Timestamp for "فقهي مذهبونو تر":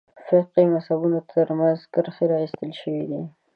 0.27-1.47